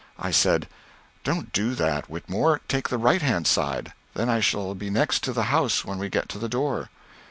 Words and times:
I 0.17 0.31
said, 0.31 0.67
"Don't 1.23 1.53
do 1.53 1.75
that, 1.75 2.09
Whitmore; 2.09 2.61
take 2.67 2.89
the 2.89 2.97
right 2.97 3.21
hand 3.21 3.45
side. 3.45 3.93
Then 4.15 4.29
I 4.29 4.39
shall 4.39 4.73
be 4.73 4.89
next 4.89 5.23
to 5.25 5.31
the 5.31 5.43
house 5.53 5.85
when 5.85 5.99
we 5.99 6.09
get 6.09 6.27
to 6.29 6.39
the 6.39 6.49
door." 6.49 6.89